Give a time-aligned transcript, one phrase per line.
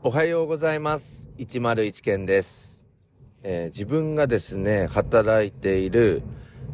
[0.00, 1.28] おはようございます。
[1.38, 2.86] 101件です。
[3.42, 6.22] えー自分がですね、働いている、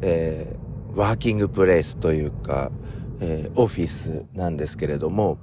[0.01, 2.71] えーワーキングプレイスというか、
[3.21, 5.39] えーオフィスなんですけれども、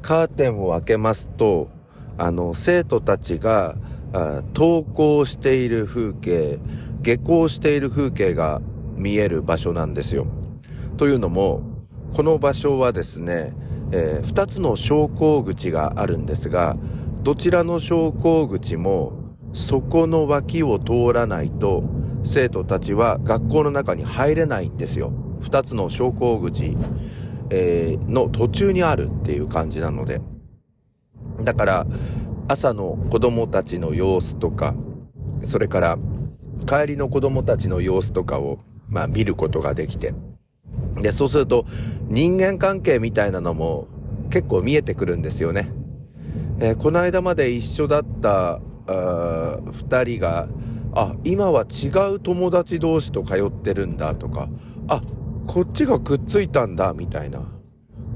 [0.00, 1.68] カーテンを開けますと、
[2.16, 3.76] あの、生徒たちが、
[4.54, 6.58] 登校している風景、
[7.02, 8.62] 下校している風景が
[8.96, 10.26] 見える場所なんですよ。
[10.96, 11.60] というのも、
[12.14, 13.52] この場所はですね、
[13.92, 16.78] えー二つの昇降口があるんですが、
[17.26, 19.12] どちらの昇降口も、
[19.52, 21.82] そこの脇を通らないと、
[22.22, 25.10] 生徒たちは学校の中に入れないんですよ。
[25.40, 26.76] 二つの昇降口、
[27.50, 30.20] えーの途中にあるっていう感じなので。
[31.42, 31.86] だから、
[32.46, 34.76] 朝の子供たちの様子とか、
[35.42, 35.98] それから、
[36.64, 40.14] 帰りの子供たちの様子とかを、まあ見ることができて。
[41.02, 41.66] で、そうすると、
[42.08, 43.88] 人間関係みたいなのも
[44.30, 45.72] 結構見えてくるんですよね。
[46.58, 50.48] えーこの間まで一緒だった、あー二人が、
[50.94, 54.48] あ、今は違う友達同士と通ってるんだとか、
[54.88, 55.02] あ、
[55.46, 57.42] こっちがくっついたんだ、みたいな。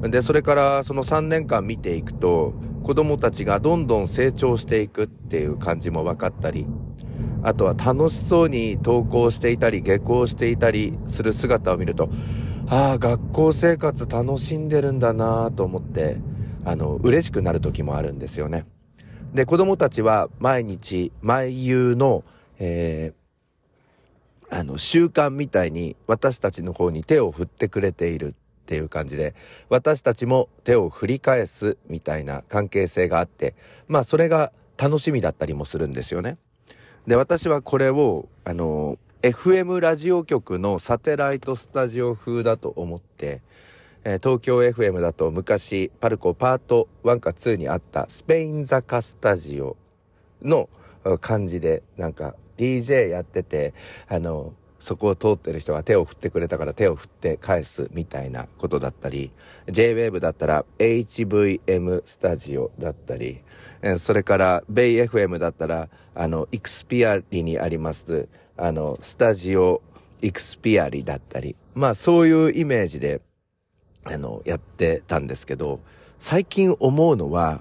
[0.03, 6.67] で、それからその3年間見ていくと、子供たちがどんどん成長していくっていう感じも分かったり、
[7.43, 12.09] あとは楽しそうに登校していたり、下校していたりする姿を見ると、
[12.69, 16.17] ああ、学校生活楽しんでるんだなと思って、
[16.65, 18.67] あの、嬉しくなる時もあるんですよね。
[19.35, 22.25] で、子供たちは毎日、毎夕の、
[22.59, 23.21] えー
[24.53, 28.33] あの、習慣みたいに私たちの方に手を振ってくれているっ
[28.67, 29.35] ていう感じで、
[29.69, 33.55] 私たちも手を振り返すみたいな関係性があって、
[33.87, 36.37] まあそれが楽しみだったりもするんですよね。
[37.07, 43.43] で、私はこれを、あの、FM ラジオ局のサテライトスタジオ風だと思って、
[44.03, 49.77] えー東京 FM だと昔、パルコパート1か2にあったスペイン坂スタジオ
[50.43, 50.71] の
[51.21, 53.75] 感じで、なんか DJ やってて、
[54.09, 59.31] あの、そこを通ってる人が手を振ってくれたから手を振って返すみたいなことだったり、
[59.67, 63.43] JWAVE だったら HVM スタジオだったり、
[63.99, 69.83] それからベイ FM だったら、あの、イクスピアリにあります、あの、スタジオ
[70.23, 73.21] イクスピアリだったり、まあそういうイメージで、
[74.05, 75.81] あの、やってたんですけど、
[76.19, 77.61] 最近思うのは、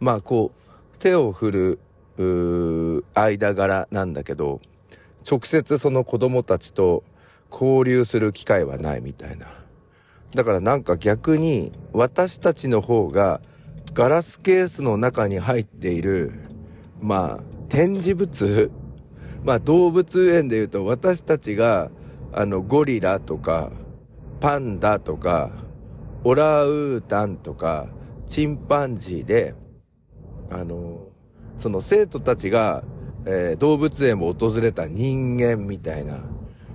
[0.00, 1.78] まあこう、手を振る、
[2.18, 4.60] う間柄なんだけど、
[5.28, 7.04] 直接その子供たちと
[7.50, 9.48] 交流する機会はないみたいな。
[10.34, 13.40] だからなんか逆に私たちの方が
[13.92, 16.32] ガラスケースの中に入っている、
[17.00, 18.70] まあ展示物、
[19.42, 21.90] まあ動物園で言うと私たちが
[22.32, 23.72] あのゴリラとか
[24.40, 25.50] パンダとか
[26.26, 27.86] オラウータンとか
[28.26, 29.54] チンパンジーで
[30.50, 31.06] あの
[31.56, 32.82] その生徒たちが、
[33.26, 36.18] えー動物園を訪れた人間みたいな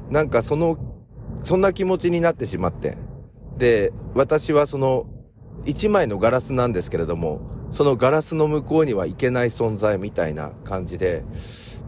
[0.09, 0.77] なんかその
[1.43, 2.97] そんな気持ちになってしまって
[3.57, 5.07] で私はその
[5.65, 7.41] 一枚のガラスなんですけれども
[7.71, 11.25] そのガラスの向こうには行けない存在みたいな感じで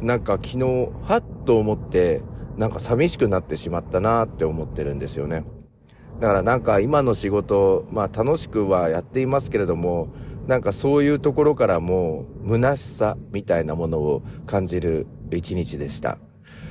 [0.01, 0.65] なんか昨日
[1.01, 2.23] はっと思って
[2.57, 5.62] なんか寂しくなってしまったなって思ってるんですよね。
[6.19, 10.07] だからなんか今の仕事、まあ楽しくはやっていますけれども、
[10.47, 16.17] なんかそういうところからも虚しさみたいなものを感じる一日でした。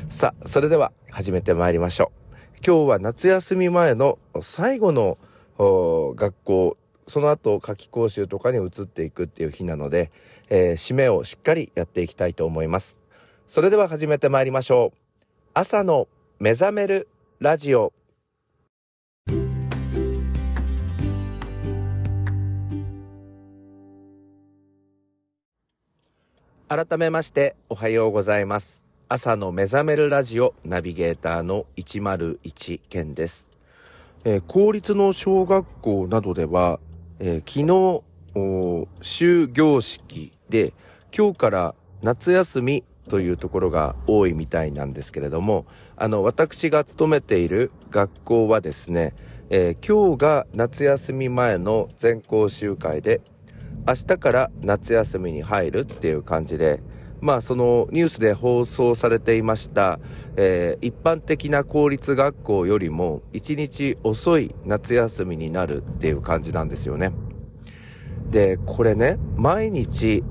[0.09, 2.59] さあ、それでは始めてまいりましょう。
[2.65, 5.19] 今日は夏休み前の最後の
[5.59, 6.77] 学校、
[7.09, 10.13] その後夏期講習とかに移っていくっていう日なので、
[10.51, 13.03] えー締めをしっかりやっていきたいと思います。
[13.49, 14.99] それでは始めてまいりましょう。
[15.55, 16.09] 朝の
[16.39, 17.09] 目覚める
[17.41, 17.93] ラジオ。
[26.75, 28.87] 改めましておはようございます。
[29.07, 33.51] 朝の目覚めるラジオナビゲーターの101健です。
[34.25, 36.81] えー公立の小学校などでは、
[37.19, 38.03] えー
[38.33, 40.73] 昨日、終業式で
[41.15, 49.13] 今日から夏休みというところが多いみたいなんですけれども、あの、私が勤めている学校はですね、
[49.51, 53.21] えー今日が夏休み前の全校集会で、
[53.87, 56.83] 明日から夏休みに入るっていう感じで、
[57.21, 59.99] まあそのニュースで放送されていました、
[60.37, 67.13] えー一般的な公立学校よりも一日遅い夏休みになるっていう感じなんですよね。
[68.31, 70.25] で、これね、毎日、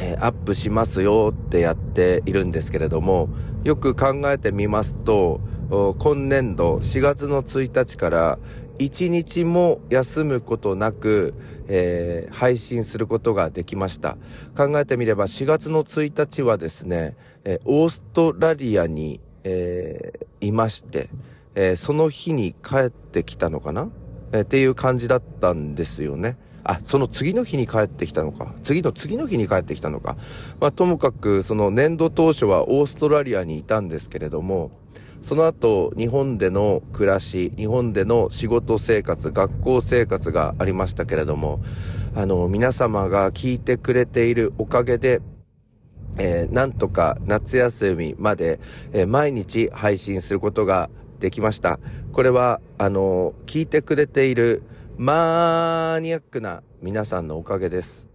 [0.00, 3.28] えーアップしますよってやっているんですけれども、
[3.62, 5.40] よく考えてみますと、
[5.70, 8.38] 今年度4月の1日から
[8.78, 11.34] 1日も休むことなく、
[11.68, 14.16] えー、配信することができました。
[14.56, 21.08] 考えてみれば4月の1日はですね、えー、オーストラリアに、えー、いまして、
[21.54, 23.90] え、その日に帰ってきたのかな、
[24.32, 26.36] え、っていう感じだったんですよね。
[26.64, 28.54] あ、その次の日に帰ってきたのか。
[28.62, 30.16] 次の次の日に帰ってきたのか。
[30.60, 34.70] まあ、ともかく、その年度当初はオーストラリアにいたんですけれども、
[35.24, 41.62] その後、日本での暮らし、日本での仕事生活、学校生活がありましたけれども、
[42.14, 45.22] あの、皆様が聞いてくれているおかげで、
[46.18, 48.60] えー、なんとか夏休みまで、
[48.92, 50.90] えー、毎日配信することが
[51.20, 51.80] できました。
[52.12, 54.62] これは、あの、聞いてくれている
[54.98, 58.13] マニアックな皆さんのおかげです。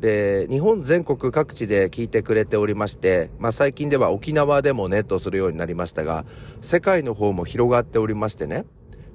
[0.00, 6.24] で、日本全国各地で聞いてくれておりまして、まあ最近では沖縄でもネットするようになりましたが、
[6.60, 8.66] 世界の方も広がっておりましてね、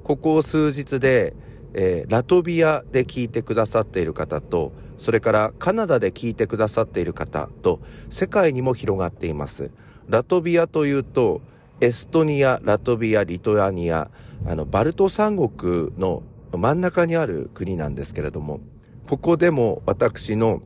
[0.03, 1.35] ここ数日で、
[1.73, 7.79] えー、ラトビアで聞いてくださっている方と、それからカナダで聞いてくださっている方と、
[8.09, 9.71] 世界にも広がっています。
[10.07, 11.41] ラトビアというと、
[11.79, 14.11] エストニア、ラトビア、リトアニア、
[14.45, 18.59] あの、バルト三国の真ん中にある国なんですけれども、
[19.07, 20.61] ここでも私の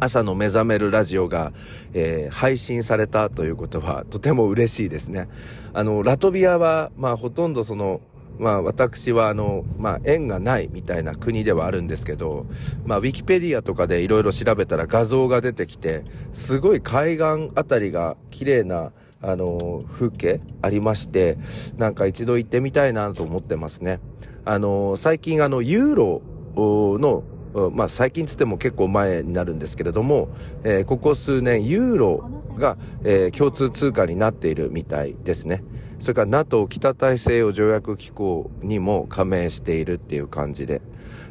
[0.00, 1.52] 朝の目覚めるラジオが、
[1.92, 5.28] えー、配信されたということはとても嬉しいですね。
[5.72, 8.00] あの、ラトビアは、まあほとんどその、
[8.38, 12.46] まあ私はあの、まあ縁がないみたいな国ではあるんですけど、
[12.84, 18.92] まあウィキペディアとかでいろいろ調べたら画像が出てきて、すごい海岸あたりが綺麗な
[19.26, 21.38] あの、風景ありまして、
[21.78, 24.00] なんか一度行ってみたいなと思ってますね。
[24.44, 26.22] あの、最近あの、ユーロ
[26.56, 27.24] の、
[27.72, 30.28] まあ最近つっても結構前になるんですけれども、
[30.64, 35.62] えー、ここ数年ユーロが、えー、共通通貨になっているみたいですね。
[35.98, 40.82] それから NATO 北大西洋条約機構にも加盟しているっていう感じで。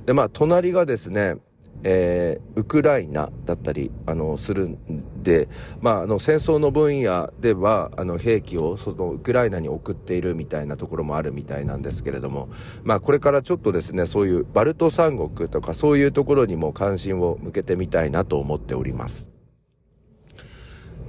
[0.06, 1.36] で、まあ隣がですね、
[1.84, 5.48] えー、ウクライナだったり、あの、するんで、
[5.82, 12.50] まあ、あの、戦争の分野では、あの、兵器を、その、ウクライナに送っているみたいなところもあるみたいなんですけれども、
[12.84, 19.32] まあ、これからちょっとですね、そういうバルト三国とか、そういうところにも関心を向けてみたいなと思っております。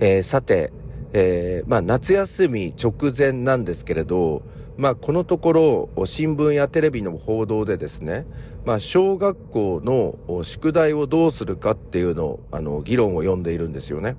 [0.01, 0.73] えー、さて、
[1.13, 4.43] えー、まあ、夏休み直前なんですけれど、
[4.77, 5.53] まあ、このとこ
[5.97, 8.27] ろ、新聞やテレビの報道でですね、
[8.65, 14.17] まあ、小学校の宿題をどうするかっていうのを、あの、議論を読んでいるんですよね。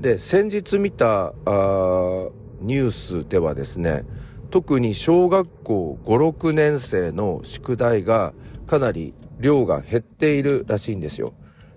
[0.00, 2.28] で、先日見た、あ
[2.60, 4.04] ニュースではですね、
[4.50, 8.34] 特に小学校5、6年生の宿題が
[8.66, 11.32] かなり量が減っているらしいんですよ。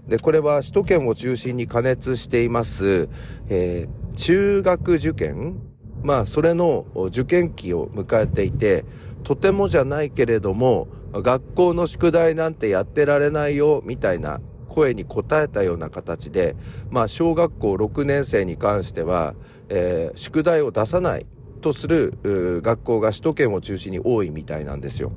[0.07, 3.07] で、これは首都圏を中心に加熱しています、
[3.47, 5.61] えー、中学受験
[6.03, 8.83] まあ、それの受験期を迎えていて、
[9.23, 10.87] とてもじゃないけれども、
[11.21, 16.55] 学校の宿題なんてやってられないよ、みたいな声に応えたような形で、
[16.89, 19.35] まあ、小学校6年生に関しては、
[19.69, 21.25] えー、宿題を出さない
[21.61, 22.13] とする
[22.61, 25.11] 学校が首都圏を中心に多いみたいなんですよ。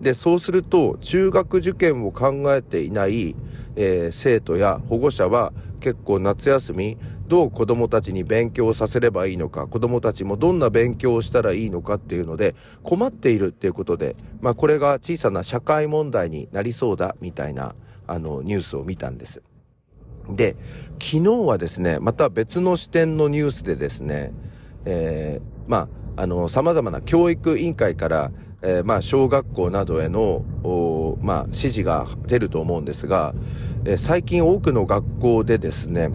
[0.00, 3.36] で、そうすると、中学受験を考えていない、
[3.76, 6.98] えー、生徒や保護者は結構夏休み
[7.32, 17.74] どう子供たちに勉強させればいいのか子供たちもどんな勉強をしたらいいのかっていうので困っているっていうことで、まあ、これが小さな社会問題になりそうだみたいな
[18.06, 19.40] あのニュースを見たんです。
[20.28, 20.56] で
[21.00, 24.34] 昨日はですねまた別の視点のニュースでですね、
[24.84, 28.30] えー、まああの様々な教育委員会から
[28.64, 30.44] えー、まあ、小学校などへの、
[31.20, 33.34] まあ、指示が出ると思うんですが、
[33.84, 36.10] えー、最近多くの学校でですね、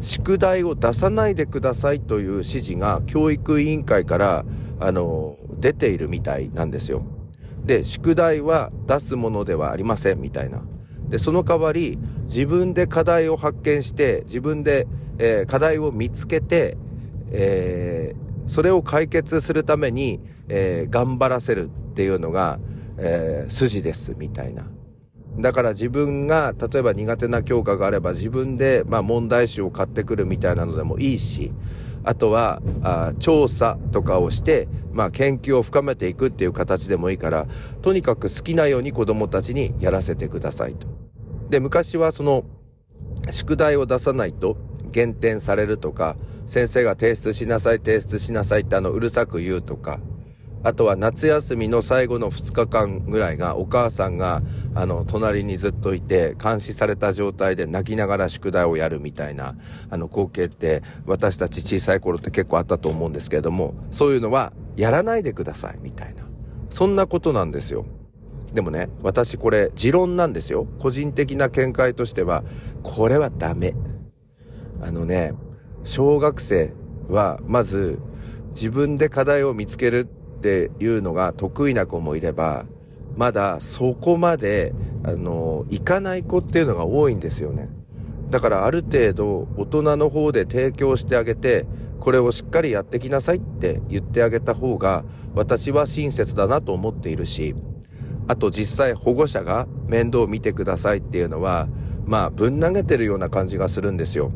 [0.00, 4.44] 宿題を出さないでくださいという指示が教育委員会から、
[4.80, 7.02] あの、出ているみたいなんですよ。
[7.64, 10.62] で、宿題は出すものではありませんみたいな。
[11.08, 14.86] で、その代わり、自分で課題を発見して、自分で、
[15.18, 16.76] えー、課題を見つけて、
[17.30, 22.58] えー、それを解決するために、えー、頑張らせるっていうのが、
[22.98, 24.64] えー、筋ですみたいな。
[25.38, 31.52] だから自分が、例えば苦手な教科があれば自分で、まあ問題集を買ってくるみたいなのでもいいし、
[32.04, 37.46] あとは、あ調査とかをして、まあ研究を深めていくっていう形でもいいから、
[37.82, 40.88] とにかく好きなように子供たちにやらせてくださいと。
[41.50, 42.44] で、昔はその、
[43.30, 44.56] 宿題を出さないと
[44.90, 46.16] 減点されるとか、
[46.46, 50.00] 先生が提出しなさい、提出しなさいってあの、うるさく言うとか、
[50.64, 54.42] あとは夏休みの最後の2日間ぐらいがお母さんが
[54.74, 59.54] あの隣にずっといて監視された状態で泣きながら宿題をやるみたいな
[59.90, 66.28] あの光景って私たち小さい頃って結構あったと思うんですけれどもそういうのはやらないでくださいみたいな
[66.70, 67.86] そんなことなんですよ。
[68.52, 70.66] でもね、私これ持論なんですよ。
[70.78, 72.44] 個人的な見解としては、
[72.82, 73.74] これはダメ。
[74.82, 75.34] あのね、
[75.84, 76.72] 小学生
[77.08, 77.98] はまず
[78.50, 80.08] 自分で課題を見つける
[80.38, 82.64] っていうのが得意な子もいれば、
[83.16, 87.68] まだそこまで、あの、いかない子っていうのが多いんですよね。
[88.30, 91.66] だからある程度大人の方で提供してあげて、
[91.98, 95.04] これをしっかりやってきなさいって言ってあげた方が
[95.34, 97.56] 私は親切だなと思っているし、
[98.28, 101.68] あと実際保護者が面倒を見てくださいっていうのは、
[102.04, 104.30] まあぶん投げてるような感じがするんですよ。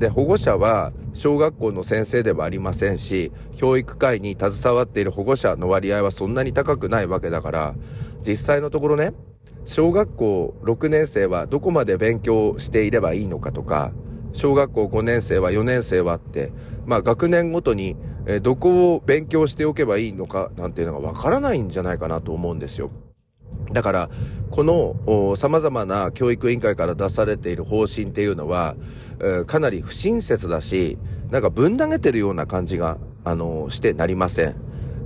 [0.00, 7.74] で、保護者は小学校の先生ではありませんし、教育会に携わっている保護者の割合はそんなに高くないわけだから、
[8.26, 9.12] 実際のところね、
[9.66, 13.92] 小学校6年生はどこまで勉強していればいいのかとか、
[14.32, 16.50] 小学校5年生は4年生はって、
[16.86, 22.90] まあ学年ごとに、えどこを勉強しておけばいいのかなんていうのがわからないんじゃないかなと思うんですよ。
[23.72, 24.10] だから、
[24.50, 28.74] この様々な教育委員会から出されている方針っていうのは、
[29.20, 30.98] えー、かなり不親切だし、
[31.30, 34.56] なんかぶん投げてるような感じが、あのー、してなりません。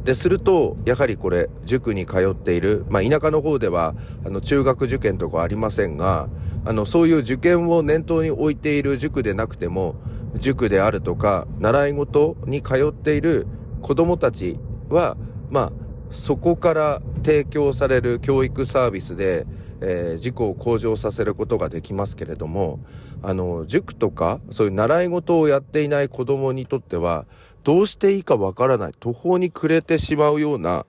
[0.04, 3.94] で、すると、やはりこれ、塾に通っている、まあ、田舎の方では、
[4.24, 6.28] あの、中学受験とかありませんが、
[6.66, 9.96] あの、そういう受験を念頭に置いている塾でなくても、
[10.36, 13.46] 塾であるとか、習い事に通っている
[13.80, 15.16] 子供たちは、
[15.50, 15.72] まあ、
[16.14, 19.46] そこから提供される教育サービスで、
[19.80, 22.78] えー、自己を向上させることができますけれども、
[23.20, 27.26] あの、塾とか、そういう習い事をやっていない子供にとっては、
[27.64, 30.86] どうしていいかわからない、途方に暮れてしまうような、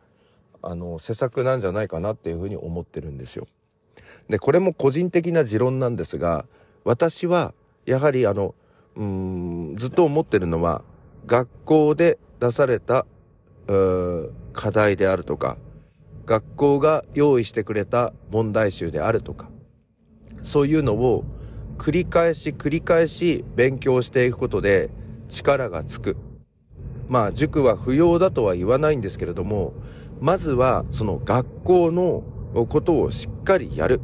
[0.62, 3.48] あの、施策なんじゃないかなっていうふうに思ってるんですよ。
[4.30, 6.46] で、これも個人的な持論なんですが、
[6.84, 7.56] 私は、
[7.88, 8.54] やはりあの、
[8.96, 10.84] うん、ずっと思ってるのは、
[11.26, 13.08] 学校で出された
[13.68, 15.58] うー課題であるとか、
[16.26, 19.50] 学校が用意してくれた問題集であるとか、
[20.42, 21.26] そういうのを
[21.78, 24.90] 繰り返し繰り返し勉強していくことで
[25.28, 26.16] 力がつく。
[27.08, 29.74] まあ塾は不要だとは言わないんですけれども、
[30.20, 32.24] まずはその学校の
[32.68, 34.02] ことをしっかりやる。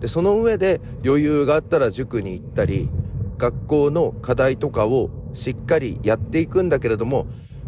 [0.00, 2.88] で、その上で余裕があったら塾に行ったり、
[3.36, 7.26] 学校の課題とかをしっかりやっていくんだけれども、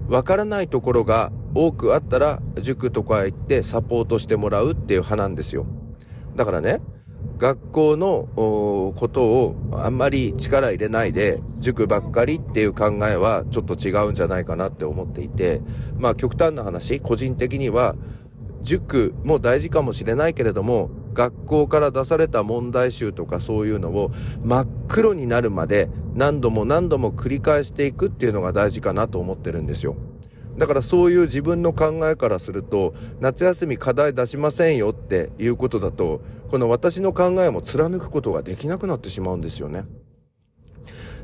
[0.08, 5.66] わからないところが多くあったら、塾とか行ってサポートしてもらうっていう派なんですよ。
[6.34, 6.80] だからね、
[7.38, 8.28] 学校の
[8.94, 15.62] ことをあんまり力入れないで、塾ばっかりっていう考えはちょっと違うんじゃないかなって思っていて、
[15.98, 17.96] まあ極端な話、個人的には、
[18.62, 24.10] 塾も大事かもしれないけれども、学校から出された問題集とかそういうのを
[24.44, 29.96] 真っ黒になるまで何度も何度も繰り返していくっていうのが大事かなと思ってるんですよ。
[30.58, 39.84] だからそういう自分の考えからすると、夏休み課題出しませんよっていうことだと、この私の考えも貫くことができなくなってしまうんですよね。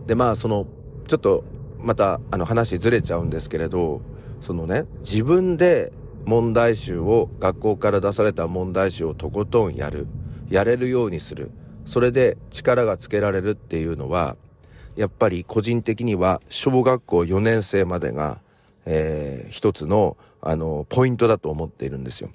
[0.06, 0.66] で、まあその、
[1.06, 1.44] ちょっと
[1.78, 4.02] またあの話ずれちゃうんですけれど、
[4.40, 5.92] そのね、自分で
[6.24, 10.06] 問題集を、学校から出された問題集をとことんやる。
[10.48, 11.50] やれるようにする。
[11.84, 14.36] それで力がつけられるっていうのは、
[14.96, 18.40] やっぱり個人的には小学校4年生までが、
[18.86, 22.30] えー、一つの、あの、ポイントだと思っているんですよ。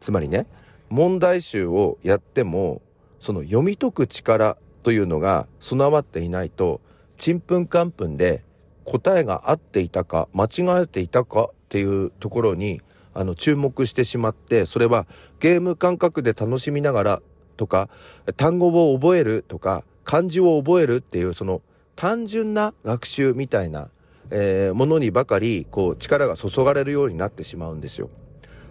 [0.00, 0.46] つまりね、
[0.88, 2.82] 問題集をやっても、
[3.18, 6.80] その読み解く力というのが備わっていないと、
[7.16, 8.44] ちんぷんかんぷんで
[8.84, 12.82] 答えが合っていたか、間違えていたかっていうところに
[13.16, 15.06] あの、注目してしまって、それは
[15.40, 17.22] ゲーム感覚で楽しみながら
[17.56, 17.88] とか、
[18.36, 21.62] 単語を覚えるとか、漢字を覚えるっていう、その
[21.96, 23.88] 単純な学習みたいな、
[24.30, 28.10] えー、ものにばかり、こう、力が注がれるようになってしまうんですよ。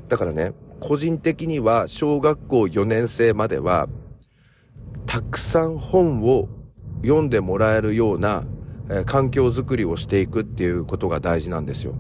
[0.08, 3.88] だからね、個人的には小学校4年生までは、
[5.06, 6.50] たくさん本を
[7.02, 8.44] 読んでもらえるような、
[8.90, 11.96] えー、環境づくりをしていくっていうことが大事なんですよ。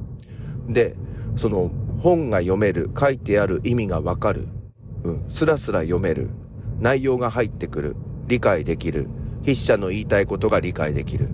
[0.67, 0.95] で、
[1.35, 4.47] その本が読める、書いてある意味がわかる、
[5.03, 6.29] うん、スラスラ読める、
[6.79, 7.95] 内容が入ってくる、
[8.27, 9.07] 理解できる、
[9.41, 11.29] 筆者の言いたいことが理解できる。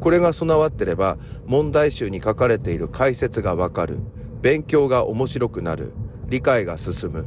[0.00, 3.98] これが備わってれば、問題集に書かれている解説がわかる、
[4.42, 5.92] 勉強が面白くなる、
[6.28, 7.26] 理解が進む。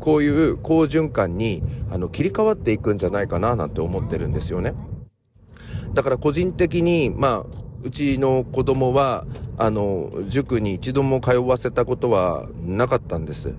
[0.00, 4.74] こういう好循環に、あの、切り替わっていくんじゃないかな、なんて思ってるんですよね。
[5.94, 7.46] だから個人的に、まあ、
[7.82, 13.54] うちの子供は、あの、塾に一度も通わせたことはなかったんです。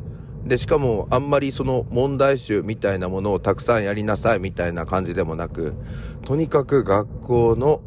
[0.45, 5.73] で、しかもあんまりその問題集みたいなものをたくさんやりなさいみたいな感じでもなく、
[6.25, 7.81] とにかく学校の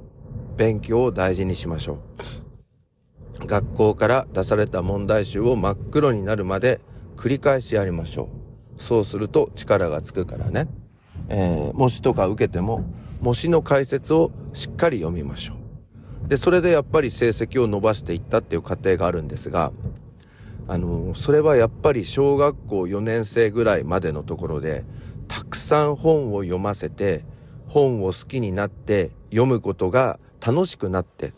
[0.56, 1.98] 勉強を大事にしましょ
[3.40, 3.46] う。
[3.46, 6.80] 学校から出された問題集を真っ黒になるまで
[7.16, 8.28] 繰り返しやりましょ
[8.78, 8.82] う。
[8.82, 10.68] そうすると力がつくからね。
[11.28, 12.84] えー、模試とか受けても、
[13.20, 16.28] 模試の解説をしっかり読みましょう。
[16.28, 19.72] で、それでやっぱり成績を伸ばしていったっていう過程があるんですが、
[20.66, 24.84] あの、それはやっぱり小学校4年生ぐらいまでのところで、
[25.28, 27.24] たくさん本を読ませて、
[27.66, 31.32] 本を好きになって読むことが楽しくなって、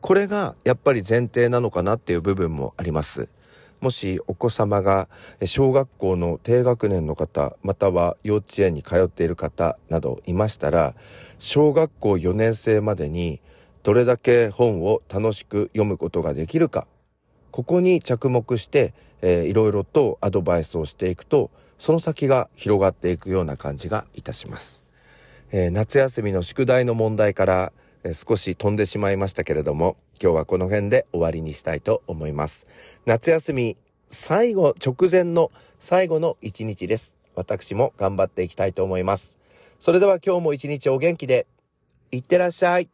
[0.00, 3.28] これがやっぱり前提なのかなっていう部分もあります。
[3.80, 5.08] もしお子様が
[5.44, 10.94] 小学校の低学年の方、または幼稚園に通っている方などいましたら、
[11.38, 13.40] 小学校4年生までに
[13.82, 16.86] どれだけ本を楽しく読むことができるか、
[17.50, 24.84] ここに着目して、えー、いろいろとアドバイスをしていくと、その先が広がっていくような感じがいたします。
[25.50, 27.72] えー、夏休みの宿題の問題から、
[28.12, 32.66] 少し飛んでしまいましたけれども、今日はこの辺で終わりにしたいと思います。
[33.06, 33.76] 夏休み
[34.10, 37.20] 最後、直前の最後の一日です。
[37.34, 39.38] 私も頑張っていきたいと思います。
[39.78, 41.46] それでは今日も一日お元気で、
[42.10, 42.90] いってらっしゃい。